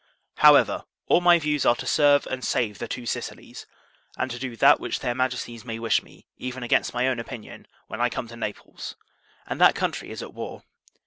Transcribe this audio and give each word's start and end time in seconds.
However, 0.37 0.85
all 1.05 1.21
my 1.21 1.37
views 1.37 1.63
are 1.63 1.75
to 1.75 1.85
serve 1.85 2.25
and 2.25 2.43
save 2.43 2.79
the 2.79 2.87
Two 2.87 3.05
Sicilies; 3.05 3.67
and 4.17 4.31
to 4.31 4.39
do 4.39 4.55
that 4.55 4.79
which 4.79 5.01
their 5.01 5.13
Majesties 5.13 5.63
may 5.63 5.77
wish 5.77 6.01
me, 6.01 6.25
even 6.37 6.63
against 6.63 6.91
my 6.95 7.07
own 7.07 7.19
opinion, 7.19 7.67
when 7.85 8.01
I 8.01 8.09
come 8.09 8.27
to 8.29 8.35
Naples, 8.35 8.95
and 9.45 9.61
that 9.61 9.75
country 9.75 10.09
is 10.09 10.23
at 10.23 10.33
war. 10.33 10.63